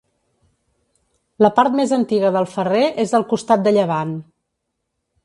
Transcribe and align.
La 1.45 1.51
part 1.59 1.77
més 1.79 1.93
antiga 1.97 2.31
del 2.37 2.49
Ferrer 2.55 2.81
és 3.05 3.13
al 3.19 3.27
costat 3.35 3.65
de 3.69 3.75
llevant. 3.77 4.15